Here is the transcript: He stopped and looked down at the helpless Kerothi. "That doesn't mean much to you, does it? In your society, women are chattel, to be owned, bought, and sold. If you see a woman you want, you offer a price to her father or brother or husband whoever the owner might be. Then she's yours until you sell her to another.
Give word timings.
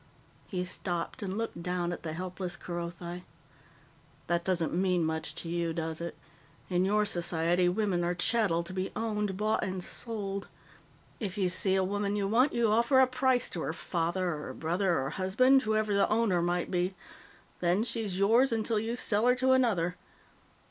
He 0.47 0.65
stopped 0.65 1.21
and 1.21 1.37
looked 1.37 1.61
down 1.61 1.93
at 1.93 2.01
the 2.01 2.13
helpless 2.13 2.57
Kerothi. 2.57 3.23
"That 4.25 4.43
doesn't 4.43 4.73
mean 4.73 5.05
much 5.05 5.35
to 5.35 5.47
you, 5.47 5.73
does 5.73 6.01
it? 6.01 6.17
In 6.71 6.85
your 6.85 7.05
society, 7.05 7.69
women 7.69 8.03
are 8.03 8.15
chattel, 8.15 8.63
to 8.63 8.73
be 8.73 8.91
owned, 8.95 9.37
bought, 9.37 9.63
and 9.63 9.83
sold. 9.83 10.47
If 11.19 11.37
you 11.37 11.49
see 11.49 11.75
a 11.75 11.83
woman 11.83 12.15
you 12.15 12.27
want, 12.27 12.51
you 12.51 12.71
offer 12.71 12.99
a 12.99 13.05
price 13.05 13.47
to 13.51 13.61
her 13.61 13.73
father 13.73 14.33
or 14.33 14.53
brother 14.55 14.97
or 14.99 15.11
husband 15.11 15.61
whoever 15.61 15.93
the 15.93 16.09
owner 16.09 16.41
might 16.41 16.71
be. 16.71 16.95
Then 17.59 17.83
she's 17.83 18.17
yours 18.17 18.51
until 18.51 18.79
you 18.79 18.95
sell 18.95 19.27
her 19.27 19.35
to 19.35 19.51
another. 19.51 19.97